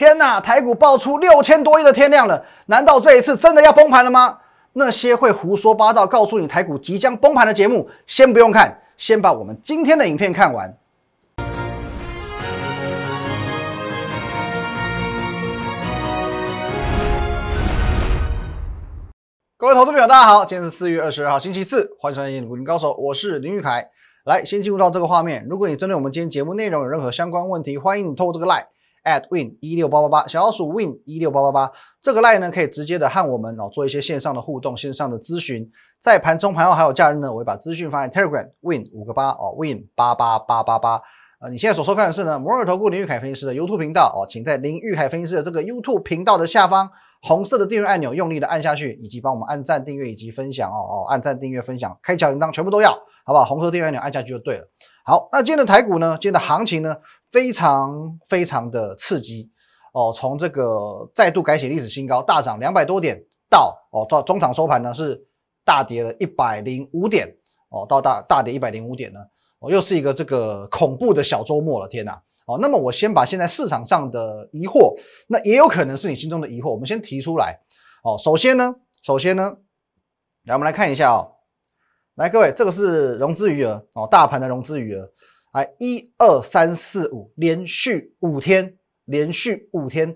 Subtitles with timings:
[0.00, 4.38] 天呐，台股爆出六千多亿的天量了，难道这一次真的要崩盘了吗？
[4.72, 10.74] 那些会胡说八道告诉你台股即将崩盘的节目，先不用看，先把我们今天的影片看完。
[19.58, 23.90] 各位投资朋友，大家好，今天是四月二十二号，星期四，欢迎收看《股林高手》，我是林玉凯。
[24.24, 25.46] 来，先进入到这个画面。
[25.46, 28.64] 如果你针对我们今天节目内容有任何相关问题，欢迎你透过这个 line
[29.04, 35.70] at win 一六八八八，小老鼠 win 一六八八八，这个 line 呢可以直接的和我们哦做一些线上的互动、线上的咨询。
[36.00, 41.00] 在盘中、盘后还有假日呢，我会把资讯放在 Telegram win 五个八哦，win 八八八八八。
[41.40, 46.90] 呃，你现在所收看的是呢摩尔投顾林玉凯分析师的 YouTube 频道哦，请在林玉凯分析师的这个 YouTube 频道的下方。
[47.22, 52.92] 红色的订阅按钮，用力的按下去，以及帮我们按赞、订阅以及分享哦哦，按赞、订阅、分享，开小铃铛，全部都要，
[53.26, 53.44] 好不好？
[53.44, 54.66] 红色订阅按钮按下去就对了。
[55.10, 56.16] 好，那今天的台股呢？
[56.20, 56.96] 今天的行情呢，
[57.32, 59.50] 非常非常的刺激
[59.92, 63.20] 哦，从这个再度改写历史新高，大涨两百多点，
[63.50, 65.20] 到哦到中场收盘呢是
[65.64, 67.26] 大跌了一百零五点
[67.70, 69.18] 哦，到大大跌一百零五点呢，
[69.58, 72.22] 哦又是一个这个恐怖的小周末了，天哪！
[72.46, 77.58] 哦，那么我先把现在市场上的疑惑，那也有可能是你心中的疑惑，我们先提出来。
[78.04, 79.56] 哦，首先呢，首先呢，
[80.44, 81.32] 来我们来看一下哦，
[82.20, 85.10] 来各位，这个是融资余额哦，大盘的融资余额，
[85.54, 88.76] 来一二三四五，连续五天，
[89.06, 90.14] 连续五天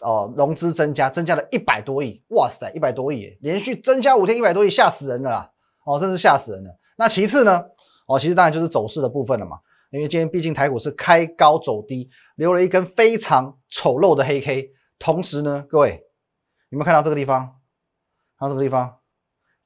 [0.00, 5.52] 哦，融资增加，增加了一百多亿，哇塞，一百多亿，连续增加五天一百多亿，吓死人了啦！
[5.86, 6.76] 哦，真是吓死人了。
[6.98, 7.64] 那其次呢，
[8.08, 9.56] 哦，其实当然就是走势的部分了嘛。
[9.92, 14.72] 因为今天毕竟台股是开高走低，留了一根非常丑陋的黑 K。
[14.98, 16.02] 同时呢，各位
[16.70, 17.60] 有没有看到这个地方？
[18.40, 18.96] 看到这个地方，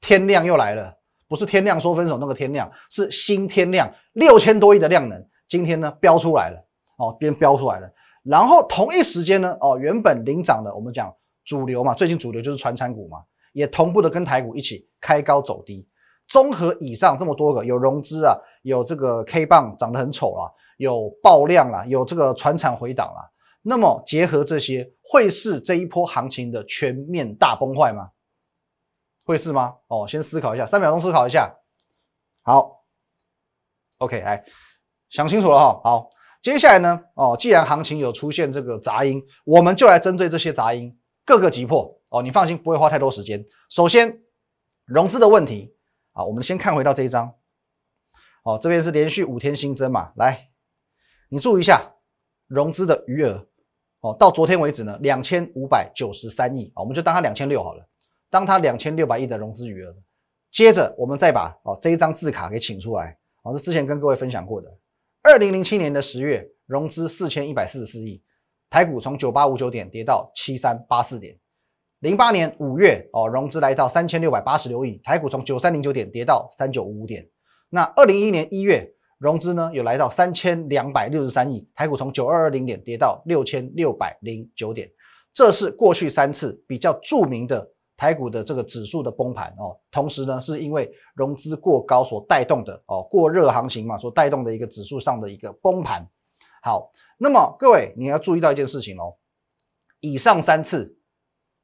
[0.03, 0.98] 天量又来了，
[1.29, 6.59] 不是天量说分手那个天量，是新天量六千多亿的量能，今天呢飙出来了
[6.97, 7.89] 哦，边飙出来了。
[8.25, 13.19] 然后同一时间呢，哦，原本领涨的，我们讲主流嘛，最近主流就是传产股嘛，
[13.53, 15.87] 也同步的跟台股一起开高走低。
[16.27, 23.31] 综合以上这么多个，有融资啊，有这个 K 棒长得很丑啊，有爆量啦，有这个船产回档啦。
[23.63, 28.11] 那么结合这些，会是这一波行情的全面大崩坏吗？
[29.29, 29.77] 会是吗？
[29.89, 31.55] 哦，先思考一下，三秒钟思考一下。
[32.41, 32.83] 好
[33.99, 34.43] ，OK，来
[35.11, 35.81] 想清楚了哈。
[35.85, 36.99] 好，接下来呢？
[37.15, 42.01] 哦，既然行情有出现这个杂音，我们就来针对这些杂音，各个击破。
[42.11, 43.45] 哦，你放心，不会花太多时间。
[43.69, 44.23] 首先，
[44.87, 45.77] 融资的问题。
[46.13, 47.35] 好，我们先看回到这一张，
[48.45, 50.49] 哦，这边是连续五天新增嘛，来，
[51.29, 51.93] 你注意一下
[52.47, 53.47] 融资的余额，
[54.01, 57.88] 哦，到昨天为止呢，两千五百九十三亿，我们就当它两千六好了，
[58.31, 59.95] 当它两千六百亿的融资余额，
[60.51, 64.79] 接着我们再把哦这一张字卡给请出来，哦，是之前跟各位分享过的，
[65.23, 68.23] 二零零七年的十月融资四千一百四十四亿，
[68.71, 71.39] 台股从九八五九点跌到七三八四点。
[72.01, 77.29] 零八年五月哦，融资来到三千六百八十六亿，台股从九三零九点跌到三九五五点。
[77.71, 78.89] 那二零一一年一月
[79.19, 84.89] 融资呢，有来到三千两百六十三亿，台股从九二二零点跌到六千六百零九点。
[85.35, 89.79] 这是过去三次比较著名的台股的这个指数的崩盘哦。
[89.91, 96.09] 同时呢，是因为融资过高所带动的哦，过热行情嘛所带动的一个指数上的一个崩盘。
[96.63, 99.19] 好，那么各位你要注意到一件事情哦，
[100.01, 100.95] 以上三次。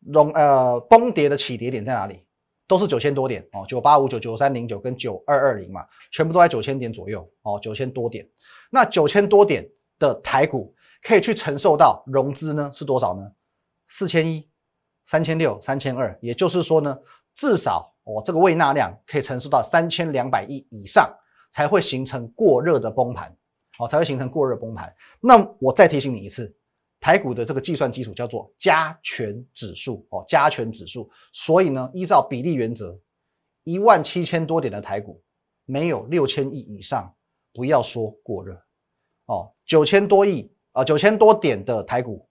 [0.06, 2.26] 融呃崩跌的起跌点在哪里？
[2.68, 8.28] 都是九千多点哦，九八五九、九三零九跟九二二零嘛，全部都在九千点左右哦，九千多点。
[8.70, 9.66] 那九千多点
[9.98, 13.32] 的台股可以去承受到融资呢是多少呢？
[13.86, 14.46] 四千一、
[15.04, 16.98] 三千六、三千二，也就是说呢，
[17.34, 21.12] 至少哦这个未纳量可以承受到三千两百亿以上，
[21.52, 23.36] 才会形成过热的崩盘
[23.78, 24.94] 哦，才会形成过热崩盘。
[25.20, 26.54] 那我再提醒你一次。
[27.00, 31.10] 台股的这个计算基础叫做加权指数哦，加权指数。
[31.34, 32.98] 所以呢，依照比例原则，
[33.62, 35.22] 一万七千多点的台股
[35.66, 37.14] 没有六千亿以上，
[37.52, 38.58] 不要说过热
[39.26, 39.52] 哦。
[39.66, 42.26] 九千多亿啊，九千多点的台股，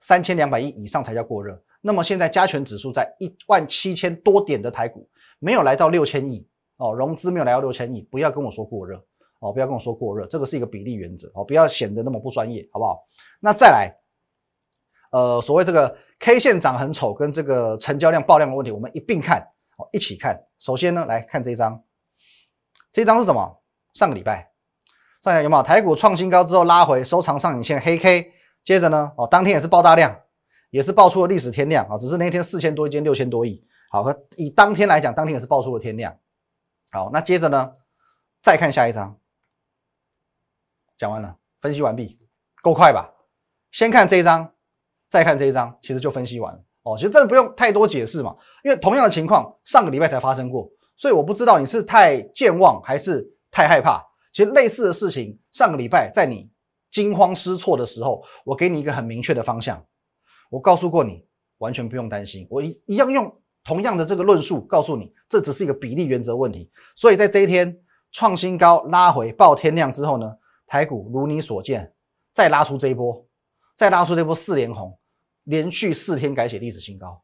[0.00, 1.62] 三千两百亿以上才叫过热。
[1.80, 5.08] 那么现在加权指数在一万七千多点的台股，
[5.38, 6.46] 没有来到六千亿
[6.76, 9.02] 哦，融资没有来到六千亿，不要跟我说过热
[9.40, 13.06] 哦，不要跟我说过热，这个是一个比例原则哦，不要显得那么不专业，好不好？
[13.40, 13.94] 那再来。
[15.10, 19.40] 呃，所谓这个 K 线长很丑，跟这个成交量爆量的问题，我们一并看，
[19.78, 20.38] 哦，一起看。
[20.58, 21.82] 首先呢，来看这一张，
[22.92, 23.62] 这张是什么？
[23.94, 24.52] 上个礼拜，
[25.22, 28.32] 上个礼拜有没有台股创新高之后拉回收长上影线黑 K，
[28.62, 30.14] 接着呢，哦，当天也是爆大量，
[30.70, 33.64] 也是爆出了历史天量啊，只是那天四千多亿，今六千多亿。
[33.90, 34.04] 好，
[34.36, 36.16] 以当天来讲，当天也是爆出了天量。
[36.90, 37.72] 好，那接着呢，
[38.42, 39.18] 再看下一张，
[40.96, 42.18] 讲完了，分析完毕，
[42.62, 43.12] 够快吧？
[43.70, 44.52] 先看这一张。
[45.10, 46.94] 再看这一张，其实就分析完了哦。
[46.94, 54.04] 其实真的不用太多解释嘛，因为同样的情况上个礼拜才发生过，所以我不知道你是太健忘还是太害怕。
[54.34, 56.50] 其实类似的事情，上个礼拜在你
[56.90, 59.82] 惊慌失措的时候，我给你一个很明确的方向，
[60.48, 61.26] 我告诉过你，
[61.58, 66.70] 完全不用担心，我一一样用同样的这个论述告诉你，这只是一个比例原则问题。
[66.96, 67.78] 所以在这一天
[68.12, 71.92] 创新高拉回爆天量之后呢，台股如你所见，
[72.32, 73.26] 再拉出这一波，
[73.76, 74.98] 再拉出这波四连红，
[75.44, 77.22] 连续四天改写历史新高，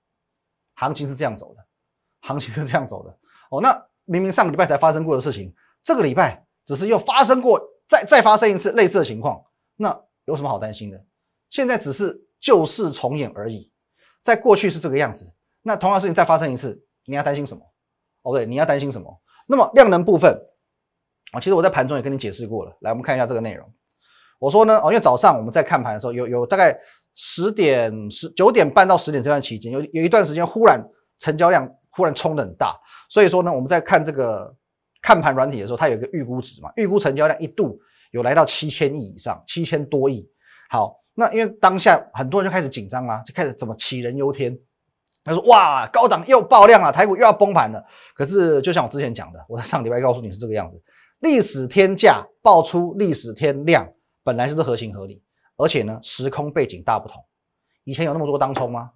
[0.74, 1.64] 行情是这样走的，
[2.20, 3.18] 行情是这样走的。
[3.50, 9.42] 哦，那明明上个礼拜才发生过的事情，这个礼拜只是又发生过，再再发生一次类似的情况，
[9.76, 11.02] 那有什么好担心的？
[11.48, 13.72] 现在只是旧事重演而已，
[14.22, 15.32] 在过去是这个样子，
[15.62, 17.64] 那同样的事情再发生一次，你要担心什么？
[18.20, 19.22] 哦，对，你要担心什么？
[19.46, 20.38] 那么量能部分
[21.32, 22.76] 啊，其实我在盘中也跟你解释过了。
[22.82, 23.66] 来，我们看一下这个内容。
[24.38, 26.78] 我说呢，哦，因为早上我们在看盘的时候，有有大概
[27.14, 30.82] 十点十九点半到十点这段期间，有有一段时间忽然
[31.18, 34.54] 成交量忽然冲的很大，所以说呢，我们在看这个
[35.00, 37.78] 看盘软体的时候，它有一个预估值嘛，预估成交量一度
[38.10, 40.28] 有来到七千亿以上，七千多亿。
[40.68, 44.58] 好，那因为当下很多人就开始紧张啦，就开始怎么杞人忧天。
[45.22, 47.82] 他说：“哇，高档又爆量了，台股又要崩盘了。”
[48.14, 50.82] 可是就像我之前讲的，我在上礼拜告诉你是这个样子，
[51.20, 53.90] 历史天价爆出历史天量。
[54.22, 55.22] 本来就是合情合理，
[55.56, 57.22] 而且呢，时空背景大不同。
[57.84, 58.90] 以前有那么多当冲吗？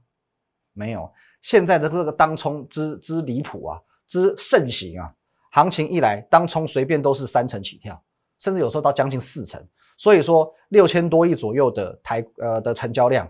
[0.73, 1.13] 没有。
[1.43, 5.15] 现在的这个当冲之之离谱啊，之盛行啊，
[5.53, 8.03] 行情一来，当冲随便都是三成起跳，
[8.39, 9.63] 甚至有时候到将近四成。
[9.99, 13.29] 所以说，六千多亿左右的台呃的成交量，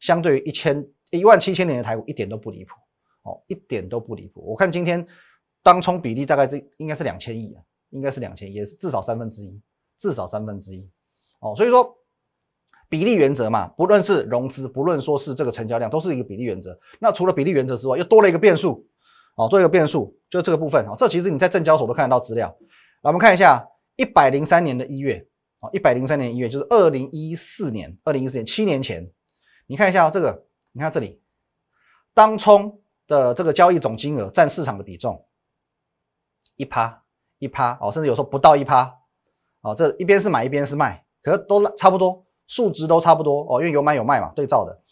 [0.00, 2.72] 相对于一千一万七千年的台股，一点都不离谱
[3.24, 4.40] 哦，一点都不离谱。
[4.46, 5.04] 我看今天
[5.62, 9.60] 当冲比例大概这应该是两千亿啊，应该是两千，也是至少三分之一，
[9.98, 10.88] 至少三分之一。
[11.40, 11.96] 哦，所以说
[12.88, 16.78] 比例原则嘛，不论是融资，不论说是这个成交量，都是一个比例原则。
[17.00, 18.86] 那除了比例原则之外，又多了一个变数，
[19.34, 20.94] 哦，多一个变数，就是这个部分啊。
[20.96, 22.46] 这其实你在证交所都看得到资料。
[23.02, 25.26] 来，我们看一下一百零三年的一月，
[25.72, 29.10] 一百零三年一月就是二零一四年，二零一四年七年前，
[29.66, 31.22] 你看一下这个，你看这里，
[32.12, 35.26] 当冲的这个交易总金额占市场的比重，
[36.56, 37.04] 一趴
[37.38, 38.98] 一趴，哦，甚至有时候不到一趴，
[39.60, 41.04] 哦，这一边是买一边是卖。
[41.22, 44.82] 可是都差不多，数值都差不多哦，因为有买有卖嘛，对照的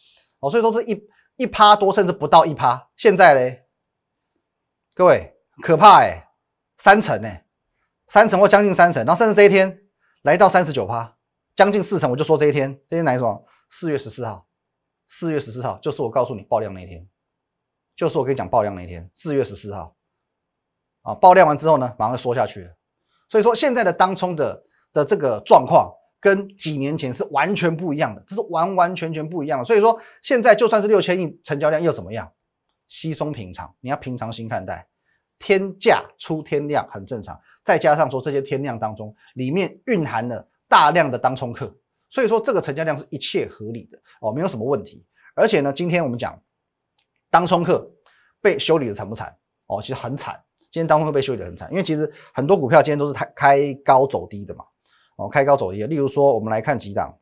[0.40, 2.88] 哦，所以说这一一趴多，甚至不到一趴。
[2.96, 3.66] 现在嘞，
[4.94, 6.26] 各位可怕哎，
[6.78, 7.28] 三成呢，
[8.06, 9.81] 三成或将近三成，然后甚至这一天
[10.22, 11.16] 来到三十九趴，
[11.54, 12.10] 将近四成。
[12.10, 13.44] 我就说这一天，这一天哪什么？
[13.68, 14.48] 四月十四号，
[15.06, 17.06] 四月十四号就是我告诉你爆量那一天，
[17.96, 19.96] 就是我跟你讲爆量那一天，四月十四号
[21.02, 22.76] 啊，爆量完之后呢，马上缩下去了。
[23.28, 25.92] 所以说现在的当冲的的这个状况。
[26.22, 29.64] 跟几年前是完全不一样的，这是完完全全不一样的。
[29.64, 32.32] 所以说，现在就算是六千亿成交量又怎么样？
[32.86, 34.86] 稀松平常，你要平常心看待。
[35.42, 41.76] 天价出天量很正常，再加上说这些天量当中里面蕴含了大量的当冲客，
[42.08, 45.04] 所以说这个成交量是一切合理的哦，没有什么问题。
[45.34, 46.40] 而且呢，今天我们讲
[47.28, 47.90] 当冲客
[48.40, 49.36] 被修理的惨不惨？
[49.66, 50.40] 哦，其实很惨。
[50.70, 54.64] 今天当冲客被修理的很惨，因为其实很多股票今天都是开开高走低的嘛。
[55.16, 57.18] 哦，开高走低，例如说，我们来看几档，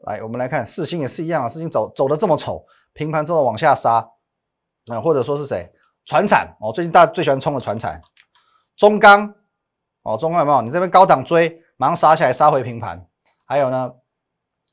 [0.00, 4.06] 来，我们来看四星也是一样啊，四星走走的这么丑，平盘之后往下杀，
[4.88, 5.72] 啊，或者说是谁，
[6.04, 8.00] 船产哦，最近大家最喜欢冲的船产，
[8.76, 9.34] 中钢
[10.02, 10.62] 哦，中钢有没有？
[10.62, 13.06] 你这边高档追，马上杀下来，杀回平盘，
[13.44, 13.92] 还有呢，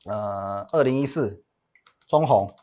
[0.06, 1.44] 呃，二零一四
[2.08, 2.54] 中红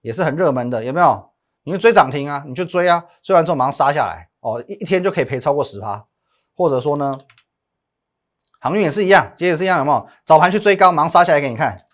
[0.00, 1.30] 也是很热门的，有没有？
[1.64, 6.06] 你去追涨停啊，你去追啊，追完之后马上杀下来，哦，一一天就可以赔超过十趴，
[6.54, 7.18] 或者说呢？
[8.60, 10.08] 航运也是一样，其实也是一样，有没有？
[10.24, 11.84] 早盘去追高，马上杀下来给你看，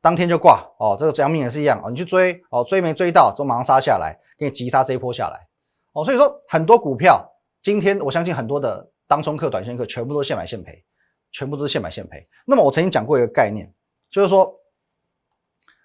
[0.00, 0.96] 当天就挂哦。
[0.96, 5.46] 这个阳明也是一样哦，你去追哦，追没追到，就马上杀下来，给你急杀这一波下来
[5.92, 6.02] 哦。
[6.02, 7.30] 所以说很多股票，
[7.62, 10.82] 今天我相信很多的当冲客、短线客全部都现买现赔，
[11.30, 12.26] 全部都是现买现赔。
[12.46, 13.72] 那么我曾经讲过一个概念，
[14.10, 14.58] 就是说，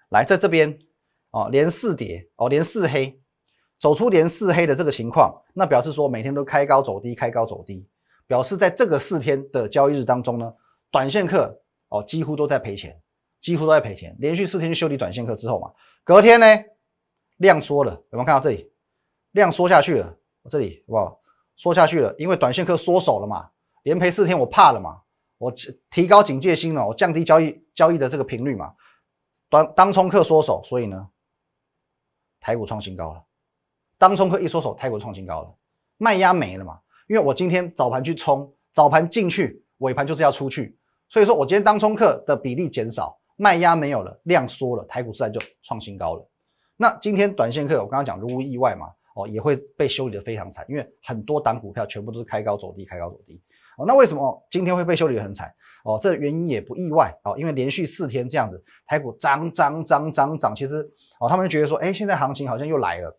[0.08, 0.78] 来在这边
[1.30, 3.20] 哦，连四跌哦，连四黑，
[3.78, 7.86] 走出连四黑的这个情况，那表示说每天都开高走低，开高走低。
[8.26, 10.52] 表示在这个四天的交易日当中呢，
[10.90, 11.60] 短线客
[11.90, 13.00] 哦几乎都在赔钱，
[13.40, 14.16] 几乎都在赔钱。
[14.18, 15.70] 连续四天去修理短线客之后嘛，
[16.02, 16.46] 隔天呢
[17.38, 18.70] 量缩了，有没有看到这里？
[19.32, 21.20] 量缩下去了，我这里好不好？
[21.56, 23.50] 缩下去了，因为短线客缩手了嘛，
[23.82, 25.02] 连赔四天，我怕了嘛，
[25.38, 25.52] 我
[25.90, 28.74] 提高警戒心了，我降低交易交易的这个频率嘛。
[29.48, 31.08] 短当冲客缩手，所以呢，
[32.40, 33.24] 台股创新高了。
[33.98, 35.54] 当冲客一缩手，台股创新高了，
[35.96, 36.80] 卖压没了嘛。
[37.08, 40.76] 因为我今天早盘去冲，早盘进去，尾盘就是要出去，
[41.08, 46.28] 所以说我今天当冲客的比例减少，卖压没有了，量缩了，台股自然就创新高了。
[46.76, 53.40] 那今天短线客我刚刚讲如无意外嘛，哦也会被修理的非常惨，因为很多档股票全部都是开高走低，开高走低。
[53.78, 55.52] 哦，那为什么今天会被修理的很惨？
[55.84, 60.76] 哦，这原因也不意外哦，因为连续四天这样子，台股涨涨涨涨涨，其实
[61.20, 63.18] 哦，他们觉得说，哎，现在行情好像又来了。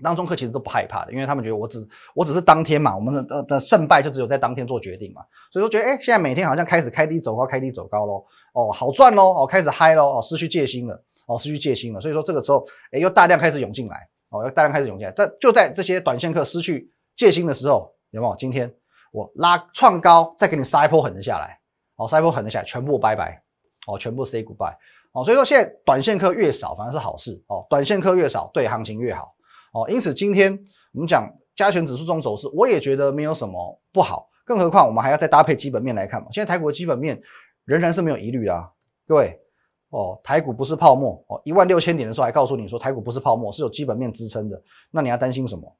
[0.00, 18.34] 当中客其实都不害怕的，因为他们觉得我只我只是当天嘛，我们的的胜败就只有在当天做决定嘛，所以说觉得哎，现在每天好像开始开低走高，开低走高喽，哦，好赚喽，哦，开始嗨喽，哦，失去戒心了，哦，失去戒心了，所以说这个时候，哎，又大量开始涌进来，哦，又大量开始涌进来，这就在这些短线客失去戒心的时候，有没有？
[18.36, 18.74] 今天
[19.12, 21.60] 我拉创高，再给你杀一波狠的下来，
[21.96, 23.42] 哦，杀一波狠的下来，全部拜拜，
[23.86, 24.74] 哦，全部 say goodbye，
[25.12, 29.34] 哦，所以说现在短线客越少，反而是好事，哦，短线客越少，对行情越好。
[29.74, 30.58] 哦，因此今天
[30.94, 34.30] 我们讲加权指数这种走势，我也觉得没有什么不好。
[34.46, 36.28] 更何况我们还要再搭配基本面来看嘛。
[36.32, 37.20] 现在台股的基本面
[37.66, 38.70] 仍然是没有疑虑的，
[39.06, 39.38] 各位
[39.90, 44.62] 哦，台股不是泡沫哦，一万六千点的时候还告诉你说台股不是泡沫，是有基本面支撑的。
[44.90, 45.76] 那你要担心什么？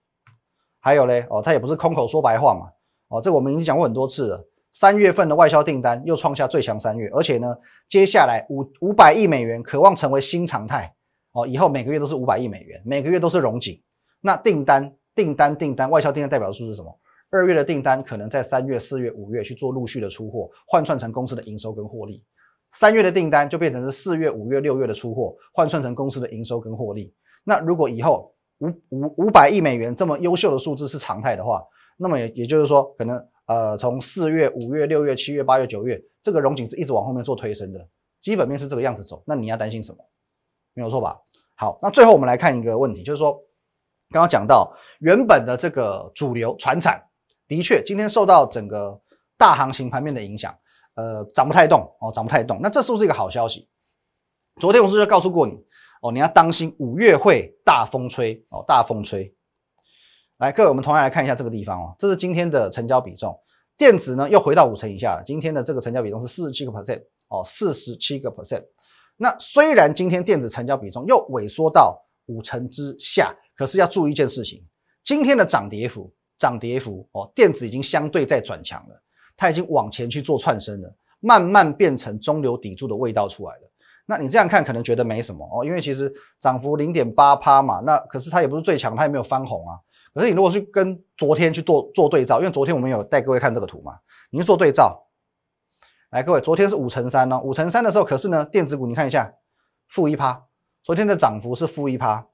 [0.81, 2.71] 还有嘞哦，它也不是空口说白话嘛。
[3.09, 4.49] 哦，这我们已经讲过很多次了。
[4.73, 7.57] 三月份的外销订单又创下最强三月，而且呢，
[7.88, 10.95] 接下来五五百亿美元渴望成为新常态。
[11.33, 13.83] 哦，以后每个月都是五百亿美元，每个月都是融景。
[14.21, 16.99] 那订单、订单、订单，外销订单代表的数是什么？
[17.31, 22.25] 二月的订单可能在三月、四月、五月去做陆续的出货，换算成公司的营收跟获利。
[22.73, 27.15] 三月的订单就变成是四月、五月、六月的出货，换算成公司的营收跟获利。
[27.45, 31.65] 那如果以后五五五百亿美元这么优秀的数字是常态的话，
[31.97, 37.89] 那么也也就是说，可能呃从四月、五月、六月、七月、八月、九月，这个融景是一直往后面做推升的，
[38.21, 39.23] 基本面是这个样子走。
[39.27, 39.99] 那你要担心什么？
[40.75, 41.19] 没有错吧？
[41.57, 43.43] 好，那最后我们来看一个问题，就是说。
[44.11, 46.99] 刚刚讲到原本的这个主流船产，
[47.47, 48.99] 的确今天受到整个
[49.37, 50.57] 大行情盘面的影响，
[50.99, 52.59] 呃，涨不太动哦，涨不太动。
[52.61, 53.69] 那这是不是一个好消息？
[54.61, 55.55] 昨天我是不是告诉过你
[56.02, 59.33] 哦，你要当心五月会大风吹哦，大风吹。
[60.38, 63.38] 来，各位，我们同样来看一下这个地方哦，这是今天的成交比重，
[63.76, 65.23] 电子呢又回到五成以下了。
[65.25, 68.64] 今天的这个成交比重是四十七个 percent 哦，四十七个 percent。
[69.17, 73.33] 那虽然今天电子成交比重又萎缩到五成之下。
[73.55, 74.64] 可是要注意一件事情，
[75.02, 79.02] 今天的涨跌幅，涨跌幅哦，电子已经相对在转强了，
[79.38, 83.71] 它已经往前去做串升了，慢慢变成中流砥柱的味道出来了。
[84.04, 89.80] 那你这样看可能觉得没什么哦，因为其实涨幅零点八趴嘛，那可是它也不是最强，它也没有翻红啊。
[90.12, 95.07] 可是你如果去跟昨天去做做对照，因为昨天我们有带各位看这个图嘛，你去做对照，
[96.11, 99.33] 来各位，昨天是五乘三呢，五乘三的时候，可是呢，电子股你看一下，
[99.87, 100.45] 负一趴，
[100.83, 102.26] 昨天的涨幅是负一趴，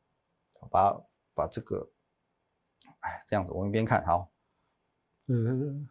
[0.70, 1.00] 把。
[1.36, 1.88] 把这个，
[3.00, 4.30] 哎，这样子，我们一边看好，
[5.26, 5.88] 嗯，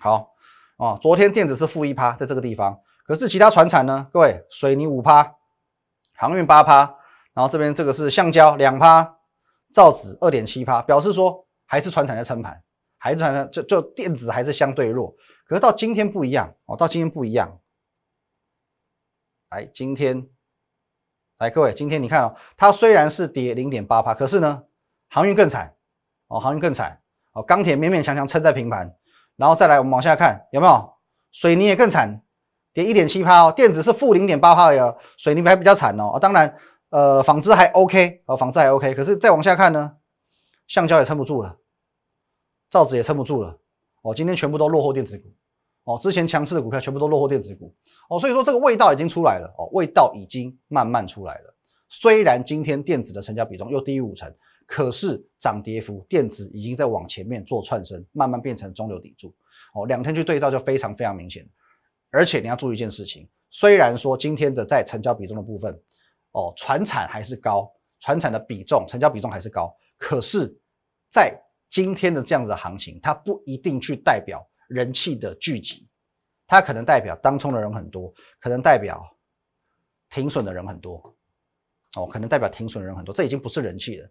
[0.00, 0.34] 好
[0.76, 0.98] 哦。
[1.00, 4.08] 昨天电子是负一趴，在这个地方，可是其他船产呢？
[4.12, 5.36] 各位，水泥五趴，
[6.16, 6.96] 航运八趴，
[7.34, 9.18] 然后这边这个是橡胶两趴，
[9.72, 12.62] 造纸二点七趴，表示说还是船产在撑盘，
[12.98, 15.14] 还是船产就就电子还是相对弱。
[15.46, 17.60] 可是到今天不一样哦，到今天不一样，
[19.50, 20.28] 来，今天。
[21.38, 24.64] 来，各位，今天你看哦，它虽然是跌零点八帕，可是呢，
[25.08, 25.74] 航运更惨
[26.28, 27.00] 哦，航运更惨
[27.32, 28.94] 哦，钢铁勉勉强强撑在平盘，
[29.40, 30.92] 然后再来我们往下看有没有，
[31.32, 32.20] 水泥也更惨，
[32.74, 36.54] 跌一点七帕哦，电子是负零点八帕呀，水泥还比较惨哦，啊当然，
[36.90, 39.96] 呃，纺织还 OK 哦，纺织还 OK，可是再往下看呢，
[40.68, 41.56] 橡胶也撑不住了，
[42.68, 43.56] 造纸也撑不住了
[44.02, 45.32] 哦，今天全部都落后电子股。
[45.84, 47.74] 哦，之前强势的股票全部都落后电子股
[48.10, 51.54] 哦，所以说这个味道已经出来了哦，味道已经慢慢出来了。
[51.88, 54.30] 虽然今天电子的成交比重又低于五成，
[54.70, 59.34] 可是涨跌幅电子已经在往前面做窜升，慢慢变成中流砥柱
[59.74, 59.84] 哦。
[59.86, 61.44] 两天去对照就非常非常明显。
[62.12, 65.76] 而且你要注意一件事情，虽然说今天的在成交比重的部分
[66.30, 70.56] 哦，船产还是高，船产的比重成交比重还是高，可是，
[71.10, 71.36] 在
[71.68, 74.48] 今天的这样子的行情，它不一定去代表。
[74.68, 75.88] 人气的聚集，
[76.46, 79.04] 它可能代表当冲的人很多，可能代表
[80.08, 81.12] 停损的人很多，
[81.96, 84.08] 哦，可能代表停损的人很多，这已经不是人气了。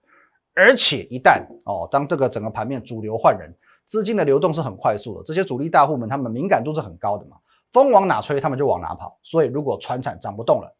[0.59, 3.49] 而且一旦哦，当这个整个盘面主流换人，
[3.85, 7.37] 资金的流动是很快速的，这些主力大户们他们敏感度是很高的嘛，
[7.71, 9.17] 风往哪吹他们就往哪跑。
[9.23, 10.75] 所以如果船产涨不动了，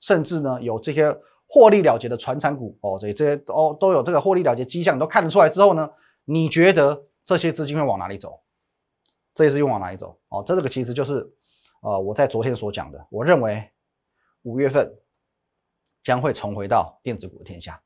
[0.00, 5.90] 甚至呢有这些获利了结的船产股哦，这这些哦都有这个获利了结迹象，都看得出来之后呢，
[6.26, 8.42] 你觉得这些资金会往哪里走？
[9.34, 10.42] 这也是又往哪里走哦？
[10.46, 11.26] 这这个其实就是，
[11.80, 13.70] 呃，我在昨天所讲的，我认为
[14.42, 14.94] 五月份
[16.02, 17.82] 将会重回到电子股的天下，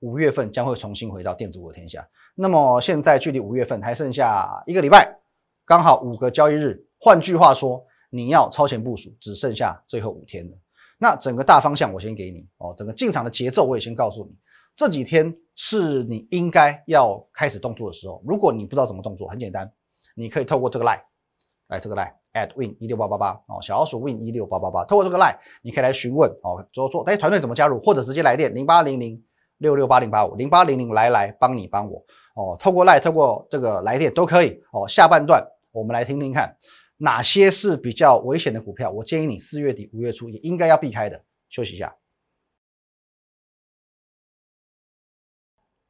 [0.00, 2.06] 五月份将会重新回到电子股的天下。
[2.34, 5.18] 那么现在距离五月份还剩下一个礼拜，
[5.64, 6.84] 刚好五个交易日。
[6.98, 10.56] 换句话说，你要超前部署，只剩下最后五天了。
[10.98, 14.36] 那整个大方向我先给你哦，整个进场的节奏我也先告诉你。
[14.76, 18.22] 这几天是你应该要开始动作的时候。
[18.26, 19.70] 如果你不知道怎么动作，很简单，
[20.14, 21.00] 你可以透过这个 line，
[21.68, 29.22] 来这个 line at win 一六八八八哦，小老鼠 win 一六八八八，透过这个 line，你可以来询问哦，说说哎团队怎么加入，或者直接来电零八零零
[29.60, 34.88] 六六八零八五零八零零来来帮你帮我哦，透过 line，透过这个来电都可以哦。
[34.88, 36.56] 下半段我们来听听看
[36.96, 41.22] 哪些是比较危险的股票，我建议你四月底五月初也应该要避开的。
[41.50, 41.94] 休息一下。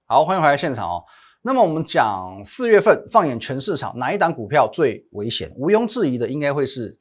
[0.06, 1.04] 好，欢迎回来现场哦。
[1.42, 5.52] 那么我们讲四月份，放眼全市场，哪一档股票最危险？
[5.56, 6.98] 毋庸置疑的，应该会是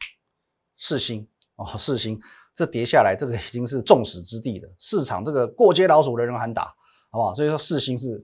[0.78, 1.76] 四星哦。
[1.78, 2.22] 四星
[2.60, 4.70] 这跌下来，这个已经是众矢之的了。
[4.80, 6.66] 市场这个过街老鼠，人人喊打，
[7.10, 7.34] 好不好？
[7.34, 8.22] 所以说四星是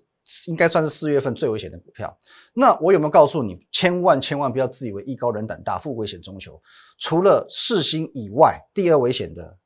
[0.47, 2.13] 应该算是四月份最危险的股票。
[2.53, 6.61] 那我有没有告诉你，千万千万不要自以为艺高人胆大，富贵险中求。
[6.99, 9.57] 除了四星以外，第二危险的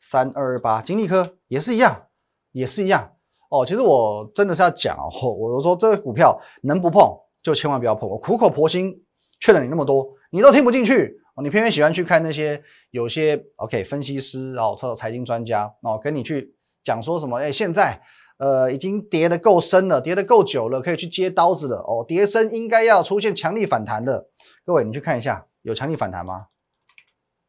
[0.00, 2.08] 三二二八金利科也是一样，
[2.50, 3.08] 也是一样。
[3.50, 7.08] 哦，其实我真的是要讲哦，我说这个股票能不碰
[7.40, 8.08] 就千万不要碰。
[8.08, 8.92] 我苦口婆心
[9.38, 17.38] 劝了你那么多，你都听不进去哦，你偏偏喜欢去看那些有些 OK 分析师，然后或者财经专家哦，跟你去讲说什么？
[17.38, 18.00] 哎，现在
[18.38, 24.28] 呃已经跌得够深了，跌得够久了，可以去接刀子了哦，跌深应该要出现强力反弹的。
[24.64, 26.46] 各位，你去看一下，有强力反弹吗？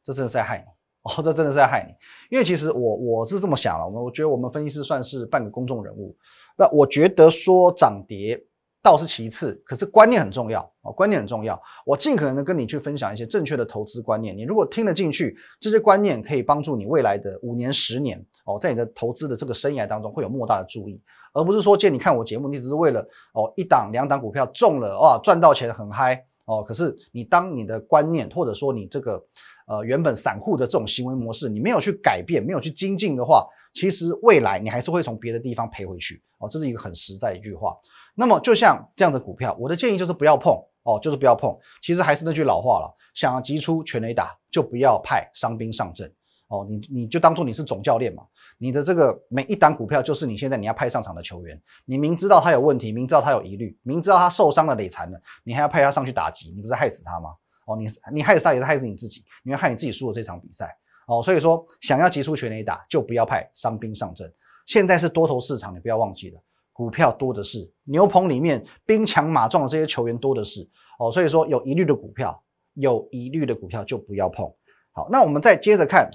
[0.04, 0.72] 这真的是在害你。
[1.04, 1.94] 哦，这真的是在害你，
[2.30, 6.16] 因为其实我我是这么想了，我我觉得我们分析师算是半个公众人物，
[6.56, 8.40] 那我觉得说涨跌
[8.82, 21.00] 倒是其次，可是观念很重要哦，观念很重要，我尽可能的跟你去分享一些正确的投资观念，你如果听得进去，这些观念可以帮助你未来的五年、十年哦，在你的投资的这个生涯当中会有莫大的注意，
[21.34, 23.02] 而不是说见你看我节目，你只是为了
[23.34, 29.24] 哦一档两档股票中了哇赚到钱很嗨哦，可是你当你的观念或者说你这个。
[29.68, 36.50] 呃，原本散户的这种行为模式，你没有去改变，没有去精进的话，其实未来你还是会从别的地方赔回去哦。
[36.50, 37.74] 这是一个很实在一句话。
[38.16, 41.58] 那么就像这样的股票，我的建议就是不要碰哦，就是不要碰。
[41.82, 46.12] 其实还是那句老话了，想要急出全垒打，就不要派伤兵上阵
[46.48, 46.66] 哦。
[46.70, 48.24] 你你就当做你是总教练嘛，
[48.58, 51.62] 你的这个每一单股票就是你现在你要派上场的球员。
[51.86, 57.30] 你明知道他有问题，明知道他有疑虑，明知道他受伤了、累残了，你还要派他上去打击，你不是害死他吗？
[57.66, 61.22] 哦，你你害死他也是害死你自己，你会害你自己输了这场比赛哦。
[61.22, 64.32] 所以说，想要急出全垒打，就不要派伤兵上阵。
[64.66, 66.42] 现在是多头市场，你不要忘记了，
[66.74, 70.68] 股票多的是，牛棚里面兵强马壮的这些球员多的是
[71.00, 71.12] 哦。
[71.12, 74.46] 所以说，有疑虑的股票，有疑虑的股票就不要碰。
[74.92, 76.10] 好，那我们再接着看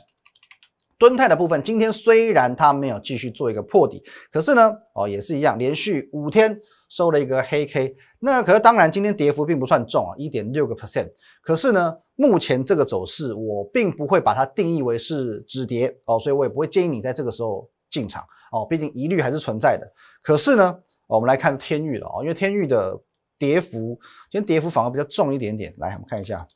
[0.99, 1.62] 敦泰的部分。
[1.62, 7.95] 今天虽然它没有继续做一个破底，可是呢，哦，也是一样，连续五天收了一个黑 K。
[8.19, 11.11] 那可是当然，今天跌幅并不算重啊，一点六个 percent。
[11.42, 19.87] 可是呢，目前这个走势，我并不会把它定义为是止跌哦，所以我也不会建议你在这个时候进场哦，毕竟疑虑还是存在的。
[20.22, 22.99] 可是呢，我们来看天域了哦，因为天域的
[23.38, 23.99] 跌幅，
[24.31, 25.75] 今天跌幅反而比较重一点点。
[25.79, 26.46] 来，我们看一下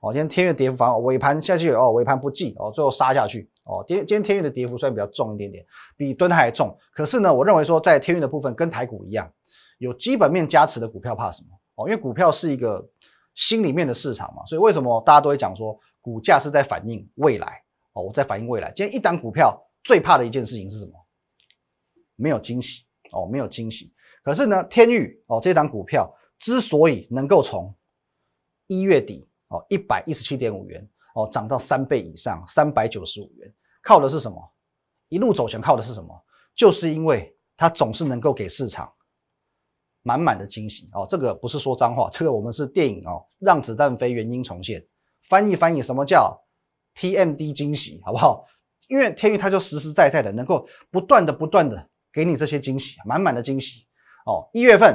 [0.00, 3.84] 哦，今天天域跌幅反而尾盘下去哦，尾盘不济哦，最后杀下去哦。
[3.86, 5.64] 今今天天域的跌幅虽然比较重一点点，
[5.96, 9.30] 比敦泰还重，可是呢，我认为说在天域的部分跟台股一样。
[9.78, 11.48] 有基本面加持的股票怕什么？
[11.76, 12.84] 哦，因为股票是一个
[13.34, 17.62] 心里面的市场嘛，所以为什么大家都会讲说股价是在反映未来？
[17.92, 18.72] 哦，我在反映未来。
[18.74, 19.56] 今天一档股票
[19.88, 20.92] 最怕的一件事情是什么？
[22.14, 23.94] 没有惊喜哦，没有惊喜。
[24.22, 27.74] 可是呢，天域哦，这档股票之所以能够从
[28.66, 34.52] 一月底哦一百一十七点五元哦涨到三倍以上三百九十五元，靠的是什么？
[35.08, 36.22] 一路走强靠的是什么？
[36.54, 38.92] 就是因为它总是能够给市场。
[40.02, 44.86] 满满的惊喜哦，这个不是说脏话，这个我们是电影哦，让子弹飞原因重现，
[45.22, 46.38] 翻译翻译什么叫
[46.94, 48.44] TMD 惊喜，好不好？
[48.88, 53.86] 因为天宇它就实实在在的能够不断的不断的给你这些惊喜，满满的惊喜
[54.26, 54.48] 哦。
[54.52, 54.92] 一月份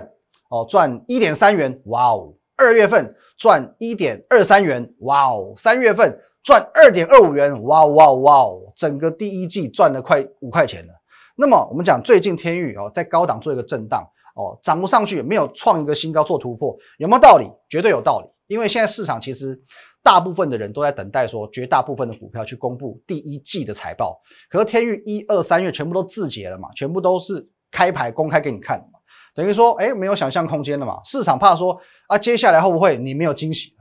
[0.49, 2.33] 哦赚一点三元，哇哦！
[2.57, 5.53] 二月份赚一点二三元，哇哦！
[5.55, 8.73] 三月份赚二点二五元，哇哇哇哦！
[8.75, 10.93] 整个第一季赚了快五块钱了。
[11.35, 14.05] 那么我们讲最近天宇哦在高档做一个震荡。
[14.35, 17.47] 哦，涨不上去，没有创一个新高做突破，有没有道理？
[17.69, 18.27] 绝对有道理。
[18.47, 19.55] 因为现在市场其实
[20.03, 24.21] 大部分的人都在等待说，绝大部分的股票去公布第一季的财报。
[24.49, 28.99] 可是天域一二三月全部都自结了嘛，全部都是开牌公开给你看嘛，
[29.33, 31.01] 等于说，哎，没有想象空间了嘛。
[31.05, 33.73] 市场怕说啊，接下来会不会你没有惊喜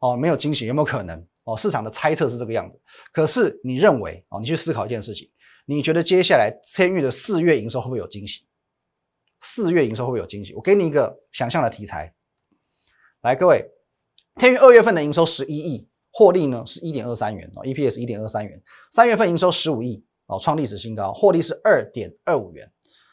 [0.00, 1.24] 哦，没有惊喜，有没有可能？
[1.44, 2.78] 哦，市场的猜测是这个样子。
[3.12, 5.30] 可是你认为哦，你去思考一件事情，
[5.66, 8.44] 你觉得接下来天域的四月营收会不会有惊喜？
[9.40, 10.52] 四月营收会不会有惊喜？
[10.54, 12.12] 我给你一个想象的题材，
[13.22, 13.64] 来，各位，
[14.40, 18.58] 天宇二月份的营收十一亿，获利呢是一点二三元哦，EPS 一点二三元，
[18.90, 22.66] 三月份营收十五亿哦，创历史新高，获利是二点二五元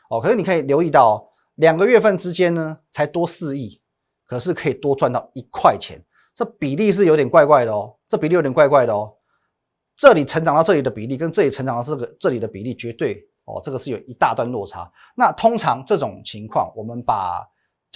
[0.09, 0.21] 哦。
[0.21, 3.81] 可是你可以留意到，两个月份之间呢才多四亿，
[4.25, 6.01] 可是可以多赚到一块钱，
[6.33, 9.13] 这比例是有点怪怪的哦，这比例有点怪怪的哦。
[9.97, 14.89] 这里成长到这里的比例跟这里成长到这个这里的比例绝对哦，这个是有一大段落差。
[15.13, 17.45] 那通常这种情况，我们把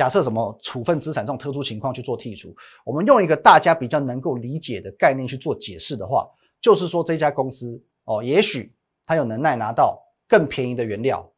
[0.02, 6.28] 假设什么处分资产这种特殊情况去做剔除，我们用一个大家比较能够理解的概念去做解释的话，
[6.60, 8.74] 就是说这家公司哦，也许
[9.06, 11.32] 它有能耐拿到更便宜的原料，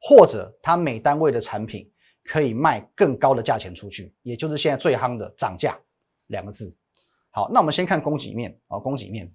[0.00, 1.88] 或者它每单位的产品
[2.24, 5.78] 可以卖更高的价钱出去，也就是现在最夯的涨价
[6.26, 6.76] 两个字。
[7.30, 9.32] 好，那我们先看供给面啊，供给面。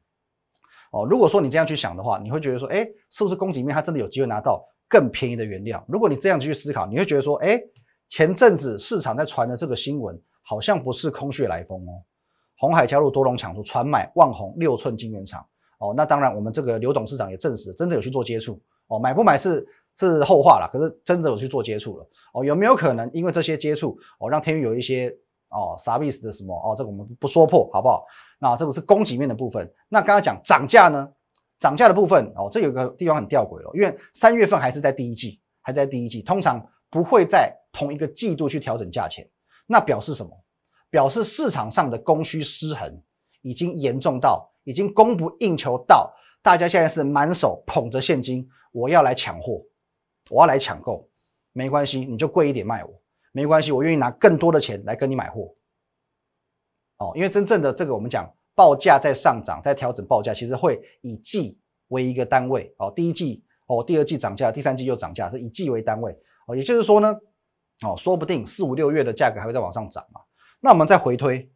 [0.92, 5.82] 哦，如果说你这样去想的话，你会觉得说，哎，是不是供给面它真的有机会拿到更便宜的原料？
[5.88, 7.58] 如果你这样去思考，你会觉得说，哎，
[8.12, 12.04] 前阵子市场在传的这个新闻好像不是空穴来风哦。
[12.58, 15.44] 红海加入多龙抢出，传买万宏六寸晶圆厂。
[15.80, 18.62] 哦，那当然，我们这个刘董事长也证实，真的有去做接触。
[18.88, 22.10] 哦，买不买是是后话了，可是真的有去做接触了。
[22.34, 25.10] 哦，有没有可能因为这些接触，哦，让天宇有一些
[25.48, 26.54] 哦啥意思的什么？
[26.54, 28.06] 哦，这个我们不说破，好不好？
[28.40, 29.74] 那这个是供给面的部分。
[29.88, 31.10] 那刚刚讲涨价呢？
[31.60, 39.30] 涨价的部分哦，这有个地方很吊诡哦，因为三月份还是在第一季，还在第一季，通常不会在同一个季度去调整价钱。
[39.66, 40.32] 那表示什么？
[40.90, 43.02] 表示市场上的供需失衡
[43.42, 49.64] 已经严重到，已经供不应求到，大家现在是满手捧着现金，我要来抢货，
[50.30, 51.10] 我要来抢购，
[51.54, 55.56] 没关系，你就贵一点卖我，没关系，我愿意拿更多的钱来跟你买货。
[56.98, 61.58] 哦，因为真正的这个我们讲报价在上涨，在调整报价，其实会以季
[61.88, 62.76] 为一个单位。
[62.80, 66.12] 哦，第一季哦，第二季涨价，第三季又涨价，是以季为单位。
[66.48, 67.18] 哦，也就是说呢，
[67.86, 70.22] 哦，说不定四五六月的价格还会再往上涨嘛。
[70.60, 71.52] 那我们再回推，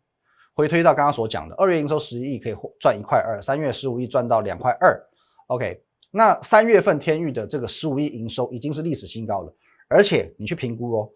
[0.53, 4.99] 回推到刚刚所讲的，二月营收十一亿可以赚一块二，三月十五亿赚到两块二。
[5.47, 9.55] OK，那三月份天域的这个十五亿营收已经是历史新高了，
[9.87, 11.09] 而且你去评估哦，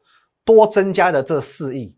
[0.46, 1.96] 多增加的这四亿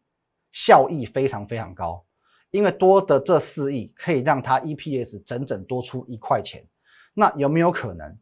[0.52, 2.06] 效益非常非常高。
[2.52, 6.68] 因为多的这四亿可以让它 EPS 整整多出一块钱，
[7.14, 8.18] 那有没有可能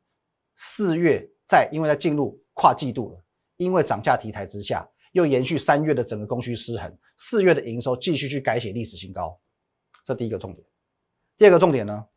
[0.56, 3.24] 四月再因为在进入跨季度了，
[3.60, 9.38] 因为涨价题材之下又延续三月的整个供需失衡，四月的营收继续去改写历史新高？
[10.06, 10.66] 这第一个重点。
[11.38, 12.08] 第二个重点呢？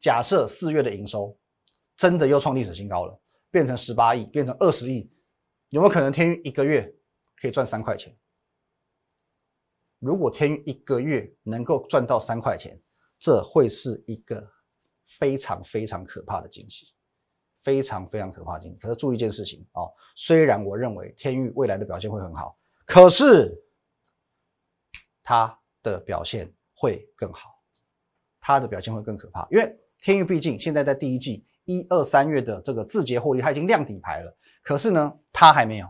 [0.00, 1.38] 假设四月的营收
[1.96, 3.18] 真的又创历史新高了，
[3.50, 5.10] 变成十八亿，变成二十亿，
[5.70, 6.94] 有没有可能天宇一个月
[7.40, 8.14] 可以赚三块钱？
[9.98, 12.78] 如果天宇一个月能够赚到三块钱，
[13.18, 14.46] 这会是一个
[15.06, 16.91] 非常非常可怕的惊喜，
[17.62, 18.78] 非常非常可怕的惊喜。
[18.78, 19.82] 可是注意一件事情啊，
[20.14, 23.52] 虽然我认为天域未来的表现会很好，可是
[25.22, 27.60] 它的表现会更好，
[28.40, 29.46] 它的表现会更可怕。
[29.50, 34.36] 因为天域毕竟现在在第一季一二三月的这个字节获利，它已经亮底牌了。
[34.62, 35.86] 可是呢，它还没有，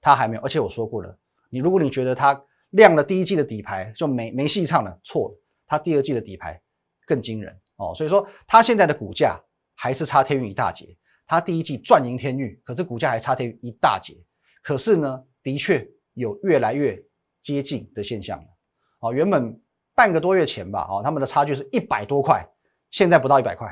[0.00, 0.42] 它还没有。
[0.42, 1.18] 而且我说过了，
[1.50, 6.58] 你如果你觉得它，亮了第一季的底牌就没没戏唱了，错了，它第二季的底牌
[7.04, 9.38] 更惊人哦，所以说它现在的股价
[9.74, 10.96] 还是差天域一大截，
[11.32, 14.14] 它第一季赚赢天域，可是股价还差天宇一大截，
[14.62, 17.02] 可是呢，的确有越来越
[17.40, 18.44] 接近的现象了
[19.00, 19.58] 哦，原本
[19.94, 22.46] 半个多月前吧，哦，他们的差距是一百多块，
[22.90, 23.66] 现在不到一百块，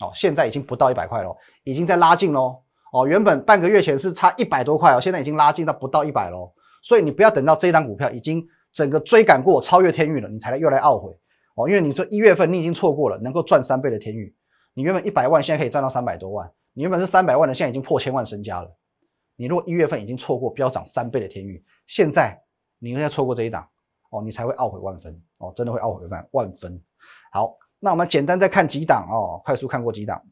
[0.00, 2.60] 哦，现在已经不到一百块了，已经在拉近喽，
[2.92, 6.52] 哦，原本半个月前是差一百多块哦，现在已经拉近到不到一百喽。
[6.82, 11.16] 所以你不要等到这张股票已经整个追赶过、超越天域了，你才来又来懊悔
[11.54, 11.68] 哦。
[11.68, 14.34] 因为你说一月份你已经错过了能够赚三倍的天域，
[14.74, 18.70] 你原本一百万现在可以赚到三百多万，你原本是三百万的现在已经破千万身家了。
[19.34, 22.38] 你如果一月份已经错过飙涨三倍的天域，现在
[22.78, 23.66] 你又要错过这一档
[24.10, 26.78] 哦，你才会懊悔万分哦，真的会懊悔万万分。
[27.32, 30.22] 好，那我们简单再看几档哦，快速看过几档。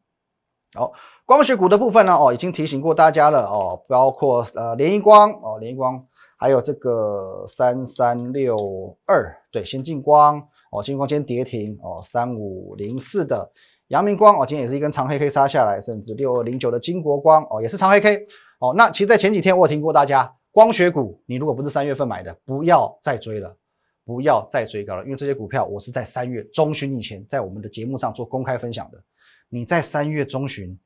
[0.75, 0.93] 好，
[1.25, 6.07] 光学股的部分呢哦，已经提醒过大家了哦，包括呃联一光哦，联一光。
[6.37, 10.39] 还有这个三三六二，对，先进光
[10.71, 13.51] 哦，先进光今天跌停哦，三五零四的
[13.89, 18.27] 阳明光哦，今天也是一根长黑 K 杀下来，甚至六二零九的金国光哦，也是长黑 K
[18.61, 18.75] 哦。
[18.77, 23.57] 那其实，在前几天我有听过大家，光学股你如果不是三月份买的，不要再追了，
[24.05, 29.03] 不要再追高了，因为这些股票我是在三月中旬以前在我们的节目上做公开分享的。
[29.49, 30.79] 你在三月中旬，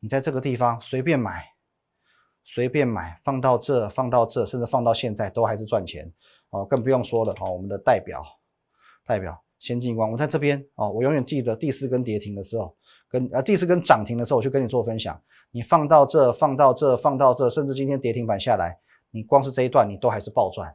[0.00, 1.44] 你在这个地方随便买。
[2.44, 6.12] 随便买，放到这，放到这，甚至放到现在都还是赚钱
[6.50, 7.52] 哦，更不用说了哦。
[7.52, 8.20] 我们的代表，
[9.06, 12.74] 代表先进光，我在这边哦，我永远记得第四根跌停的时候，
[13.08, 15.18] 跟呃第四根涨停的时候，我去跟你做分享。
[15.52, 18.76] 你放到这，放到这，放到这，甚至今天跌停板下来，
[19.12, 20.74] 你光是这一段你都还是暴赚，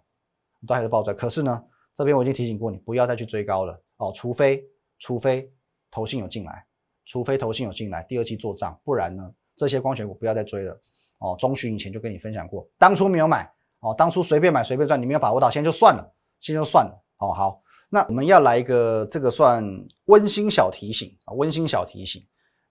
[0.66, 1.14] 都还是暴赚。
[1.14, 1.62] 可是呢，
[1.94, 4.64] 这边我已经提醒过你，不要再去追高了哦，除非
[5.00, 5.52] 除非
[5.92, 6.66] 投信有进来，
[7.06, 10.80] 除非投信有进来，第二期做账，不然呢，这些光学股不要再追了。
[11.18, 17.04] 哦，中旬以前就跟你分享过，当初没有买，哦，当初随便买随便赚，你没有把握到，现在就算了，现在就算了。
[17.18, 19.64] 哦，好，那我们要来一个这个算
[20.06, 22.22] 温馨小提醒啊，温馨小提醒。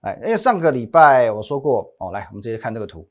[0.01, 3.09] 哎，因为上个礼拜我说过，哦，来，我们直接看这个图。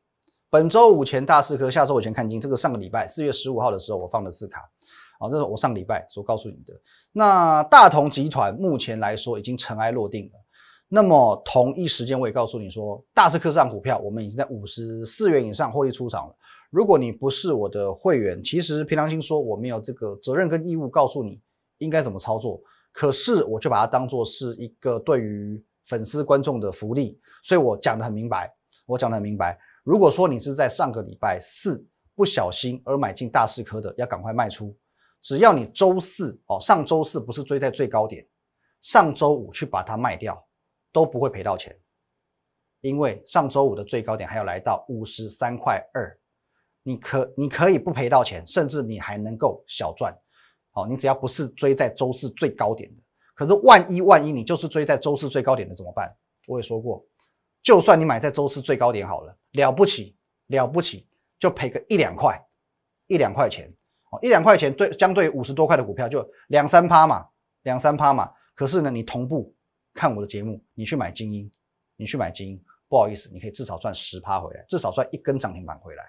[0.49, 2.41] 本周五前大四科，下周五前看金。
[2.41, 4.61] 这个上个礼拜四月十五号的时候，我放的字卡。
[5.19, 6.73] 啊，这是我上礼拜所告诉你的。
[7.11, 10.33] 那大同集团目前来说已经尘埃落定了。
[10.89, 16.37] 那么同一时间，我也告诉你说，大四科上股票我们已经在五十四元以上获利出场了。
[16.71, 21.41] 如果你不是我的会员，其实平良心说我没有这个责任跟义务告诉你
[21.79, 22.61] 应该怎么操作。
[22.93, 28.53] 可是我就把它当做是一个对于粉丝观众的福利，所以我讲的很明白。
[28.87, 29.59] 我讲的很明白。
[29.83, 34.77] 如果说你是在上个礼拜四不小心而买进大市科的，要赶快卖出。
[35.23, 38.27] 只要你周四哦，上周四不是追在最高点，
[38.81, 40.47] 上周五去把它卖掉，
[40.93, 41.77] 都不会赔到钱，
[42.81, 46.17] 因为上周五的最高点还要来到五十三块二，
[46.83, 50.17] 你可你可以不赔到钱，甚至你还能够小赚。
[50.77, 53.03] 哦，你只要不是追在周四最高点的，
[53.35, 56.15] 可是万一万一你就是追在周四最高点的怎么办？
[56.47, 57.03] 我也说过，
[57.63, 60.15] 就算你买在周四最高点好了，了不起
[60.49, 61.09] 了不起，
[61.39, 62.39] 就赔个一两块，
[63.07, 63.69] 一两块钱
[64.11, 64.19] 哦。
[64.23, 67.27] 一两块钱对，相对于五十多块的股票就两三趴嘛，
[67.63, 68.31] 两三趴嘛。
[68.55, 69.55] 可是呢，你同步
[69.95, 71.51] 看我的节目，你去买精英，
[71.97, 76.05] 你去买精英，不好意思，你可以至少赚十趴回来，至少赚一根涨停板回来。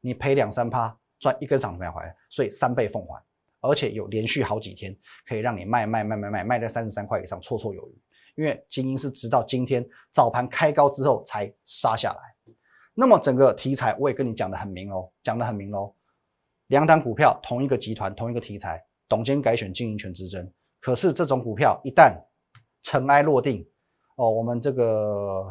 [0.00, 3.22] 你赔两三趴，赚一根涨停板回来，所以三倍奉还，
[3.60, 4.96] 而且有连续好几天
[5.26, 7.98] 可以让你卖卖卖卖卖卖在三十三块以上，绰绰有余。
[8.36, 12.18] 因为精英是直到今天早盘开高之后才杀下来。
[12.94, 15.92] 那么整个题材我也跟你讲的很明哦，讲的很明哦。
[16.68, 20.50] 两档股票，同一个集团，同一个题材，董监改选经营权之争。
[20.80, 22.16] 可是这种股票一旦
[22.82, 23.66] 尘埃落定，
[24.16, 25.44] 哦，我们这个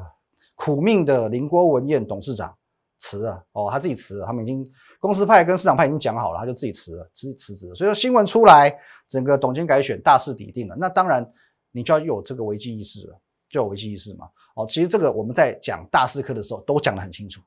[0.56, 2.58] 苦命的林郭文彦董事长
[3.00, 4.64] 辞了，哦，他自己辞了，他们已经
[5.00, 7.74] 公司派跟市场派已经讲好了，他就自己辞了，辞辞职。
[7.74, 10.76] 所以说新闻出来，整个董监改选大势已定了。
[10.78, 11.28] 那当然，
[11.72, 14.28] 你就要有这个危机意识了，就有危机意识嘛。
[14.56, 17.42] 哦，其实这个我们在讲大势课的时候都讲得很清楚。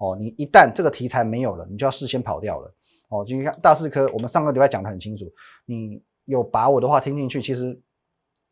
[0.00, 2.74] 哦，你一旦这个题材没有了，你就要事先跑掉了。
[3.10, 5.26] 哦，就看大四科，我们上个礼拜讲的很清楚，
[5.66, 7.40] 你有把我的话听进去。
[7.40, 7.78] 其实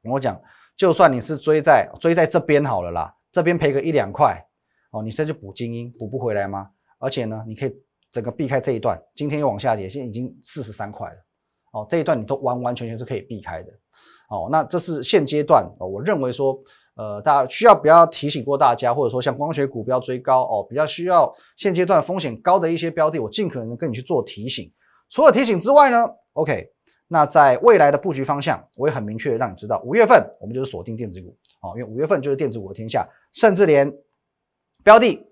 [0.05, 0.41] 我讲，
[0.77, 4.47] 就算你是追在追在这边好了啦，这边赔个一两块，
[4.93, 6.71] 哦，你这就补精英补不回来吗？
[6.99, 7.75] 而且呢，你可以
[8.13, 11.17] 整个避开这一段，今天又往下跌，现在已经四十三块了，
[11.73, 13.73] 哦，这一段你都完完全全是可以避开的，
[14.31, 16.57] 哦，那这是现阶段哦，我认为说。
[16.95, 24.71] 呃，大家需要不要提醒过大家，或者说像光学股不要追高哦，比较需要现阶段风险高的一些标的，我尽可能跟你去做提醒。
[25.09, 26.69] 除了提醒之外呢，OK，
[27.09, 33.91] 那在未来的布局方向，我也很明确的让你知道，五月份我们就是锁定电子股哦，因为五月份就是电子股的天下，甚至连
[34.83, 35.25] 标的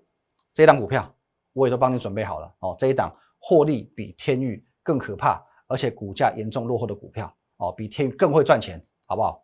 [0.53, 1.13] 这一档股票
[1.53, 9.43] 我也都帮你准备好了哦，这一档获利比天域更可怕，而且股价严重落后的股票哦，比天域更会赚钱，好不好？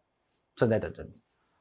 [0.56, 1.10] 正在等着你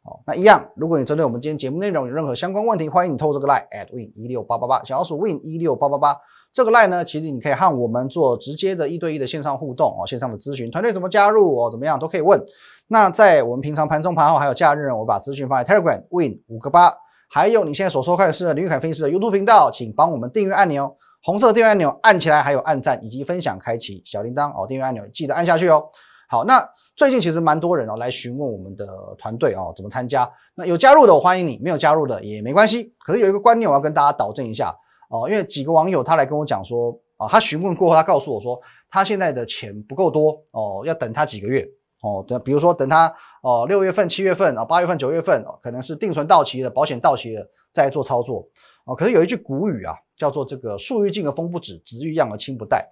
[0.05, 0.21] 哦。
[0.27, 6.17] 那一样，如果你针对我们今天节目内容有任何相关问题，欢迎你透这个 line at win 一六八八八，小老鼠 win 一六八八八
[6.53, 12.43] 这个 line 呢，其实你可以和我们做直接的一对一的线上互动哦，线上的咨询，团队怎么加入哦，怎么样都可以问。
[12.87, 16.95] 那在我们平常盘中盘后还有假日，我把资讯放在 Telegram win 五个八，
[17.29, 25.85] 还有你现在所收看的是林玉凯分析师的 YouTube 频道，请帮我们订阅按钮，红色订阅按钮按起来，还有按赞以及分享，开启小铃铛哦，订阅按钮记得按下去哦。
[26.29, 28.87] 好，那最近其实蛮多人哦来询问我们的
[29.19, 30.31] 团队哦怎么参加。
[30.55, 32.95] 那有加入的我欢迎你，没有加入的也没关系。
[32.99, 34.75] 可是有一个观念我要跟大家导正一下
[35.11, 41.69] 哦，因为几个网友他来跟我讲说啊，他询问过后，他告诉我说他现在的钱不够多哦，要等他几个月
[42.03, 43.15] 哦，等比如说等他
[43.47, 48.49] 哦六月份、七月份啊、八月份、九月份哦，可能是定存到期了、保险到期了再做操作
[48.87, 48.95] 哦。
[48.97, 52.85] 可是有一句古语啊，叫做这个树欲静而风不止，子欲养而亲不待，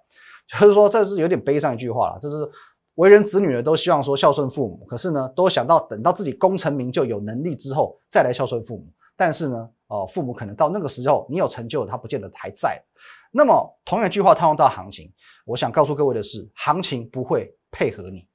[0.47, 2.49] 就是说这是有点悲伤一句话了，就是。
[2.95, 8.87] 为人子女的都希望说孝顺父母，可是呢，都想到等到自己功成名就、有能力之后再来孝顺父母。
[9.17, 12.81] 但是呢，哦，父母可能到那个时候你有成就，他不见得还在。
[13.33, 15.11] 那么同样一句话套用到行情，
[15.45, 18.25] 我想告诉各位的是，行情不会配合你，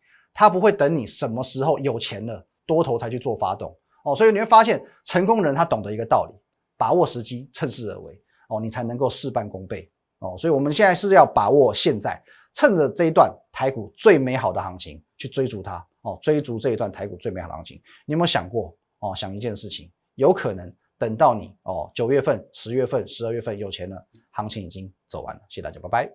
[0.41, 4.15] 他不会等你什么时候有钱了多头才去做发动哦。
[4.15, 6.35] 所以你会发现，成功人他懂得一个道理：
[6.79, 10.35] 把握时机，趁势而为哦，你才能够事半功倍哦。
[10.39, 12.19] 所以我们现在是要把握现在。
[12.55, 17.77] 趁着这一段台股最美好的行情去追逐它哦，追逐这一段台股最美好的行情，
[18.07, 19.15] 你有没有想过哦？
[19.15, 25.41] 想一件事情，有可能等到你哦九月份、十月份、十二月份有钱了，行情已经走完了。
[25.51, 26.11] 谢谢大家，拜拜。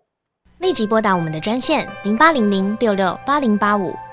[0.60, 3.94] 立即拨打我们的专线零八零零六六八零八五。